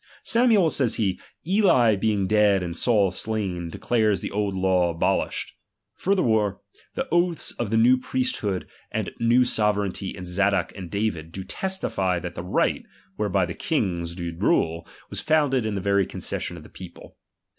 Samuel, 0.23 0.71
says 0.71 0.95
he, 0.95 1.19
Eli 1.45 1.95
being 1.95 2.25
dead 2.25 2.63
and 2.63 2.75
Saul 2.75 3.11
slain, 3.11 3.69
declares 3.69 4.19
the 4.19 4.31
old 4.31 4.55
law 4.55 4.89
abolished. 4.89 5.53
Furthermore, 5.93 6.59
the 6.95 7.07
oaths 7.11 7.51
of 7.59 7.69
the 7.69 7.77
new 7.77 7.99
priesthood 7.99 8.67
and 8.91 9.11
new 9.19 9.43
sovereignty 9.43 10.17
in 10.17 10.25
Zadok 10.25 10.75
and 10.75 10.89
David, 10.89 11.31
do 11.31 11.43
testify 11.43 12.17
that 12.17 12.33
the 12.33 12.41
right, 12.43 12.81
whereby 13.17 13.45
the 13.45 13.53
kifigs 13.53 14.15
did 14.15 14.41
rule, 14.41 14.87
was 15.11 15.21
founded 15.21 15.67
in 15.67 15.75
the 15.75 15.81
very 15.81 16.07
concession 16.07 16.57
of 16.57 16.63
the 16.63 16.69
people. 16.69 17.15